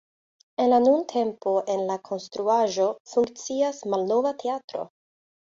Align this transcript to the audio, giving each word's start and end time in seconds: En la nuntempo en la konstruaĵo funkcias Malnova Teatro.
En 0.63 0.69
la 0.69 0.77
nuntempo 0.85 1.53
en 1.73 1.83
la 1.89 1.97
konstruaĵo 2.07 2.89
funkcias 3.13 3.83
Malnova 3.93 4.35
Teatro. 4.43 4.85